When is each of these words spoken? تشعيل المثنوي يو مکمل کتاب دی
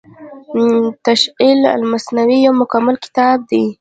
تشعيل 1.05 1.59
المثنوي 1.75 2.37
يو 2.45 2.53
مکمل 2.61 2.95
کتاب 3.05 3.37
دی 3.49 3.63